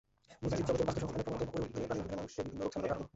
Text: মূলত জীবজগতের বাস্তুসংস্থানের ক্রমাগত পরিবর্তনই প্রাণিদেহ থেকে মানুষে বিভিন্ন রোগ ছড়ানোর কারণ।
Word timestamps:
মূলত 0.41 0.53
জীবজগতের 0.57 0.85
বাস্তুসংস্থানের 0.87 1.23
ক্রমাগত 1.25 1.49
পরিবর্তনই 1.53 1.85
প্রাণিদেহ 1.89 2.03
থেকে 2.07 2.15
মানুষে 2.19 2.39
বিভিন্ন 2.43 2.61
রোগ 2.63 2.71
ছড়ানোর 2.73 2.89
কারণ। 2.93 3.05